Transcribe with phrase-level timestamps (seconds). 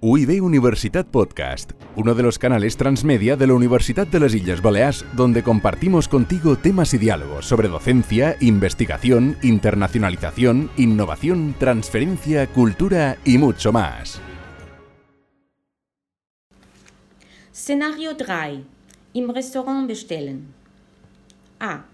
[0.00, 5.04] UIB Universitat Podcast, uno de los canales transmedia de la Universidad de las Islas Baleares,
[5.14, 13.72] donde compartimos contigo temas y diálogos sobre docencia, investigación, internacionalización, innovación, transferencia, cultura y mucho
[13.72, 14.20] más.
[17.52, 18.60] Escenario 3.
[19.14, 20.46] Im Restaurant bestellen.
[21.58, 21.86] A.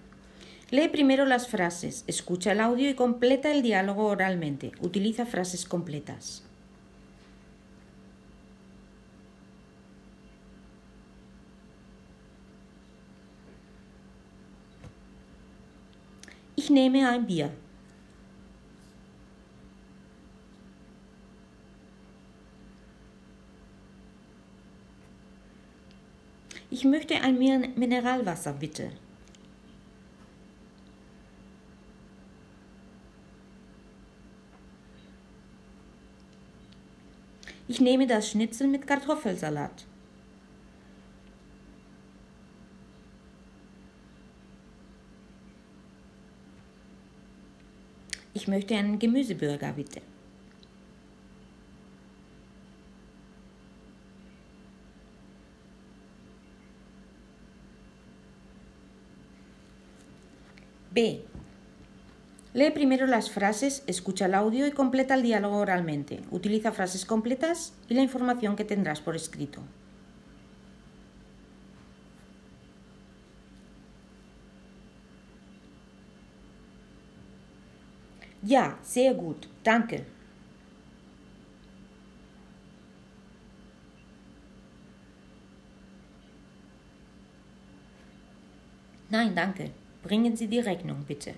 [0.70, 4.72] Lee primero las frases, escucha el audio y completa el diálogo oralmente.
[4.82, 6.44] Utiliza frases completas.
[16.64, 17.50] Ich nehme ein Bier.
[26.70, 28.92] Ich möchte ein Min- Mineralwasser, bitte.
[37.68, 39.84] Ich nehme das Schnitzel mit Kartoffelsalat.
[48.34, 50.02] Ich möchte einen Gemüseburger, bitte.
[60.90, 61.22] B.
[62.52, 66.20] Lee primero las frases, escucha el audio y completa el diálogo oralmente.
[66.30, 69.60] Utiliza frases completas y la información que tendrás por escrito.
[78.46, 80.04] Ja, sehr gut, danke.
[89.08, 89.70] Nein, danke.
[90.02, 91.34] Bringen Sie die Rechnung, bitte.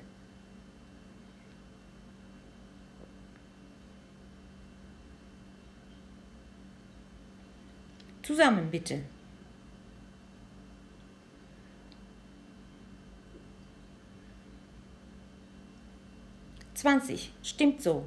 [8.23, 9.03] Zusammen, bitte.
[16.87, 17.33] Zwanzig.
[17.43, 18.05] Stimmt so.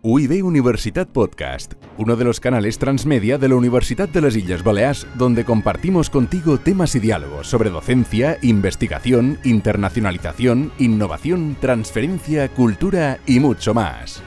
[0.00, 5.06] UIB Universitat Podcast, uno de los canales transmedia de la Universidad de las Islas Baleares,
[5.16, 13.74] donde compartimos contigo temas y diálogos sobre docencia, investigación, internacionalización, innovación, transferencia, cultura y mucho
[13.74, 14.22] más.